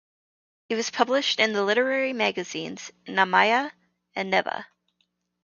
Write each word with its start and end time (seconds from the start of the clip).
He 0.67 0.73
was 0.73 0.89
published 0.89 1.39
in 1.39 1.53
the 1.53 1.63
literary 1.63 2.11
magazines 2.11 2.89
Znamya 3.07 3.71
and 4.15 4.31
Neva. 4.31 4.65